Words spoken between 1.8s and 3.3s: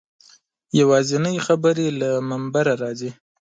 له منبره راځي.